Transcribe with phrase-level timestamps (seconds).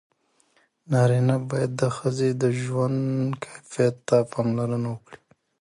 [0.91, 2.99] نارینه باید د ښځې د ژوند
[3.43, 5.19] کیفیت ته پاملرنه وکړي.